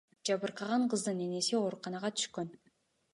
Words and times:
Жабыркаган 0.27 0.87
кыздын 0.93 1.21
энеси 1.25 1.57
ооруканага 1.59 2.11
түшкөн. 2.17 2.53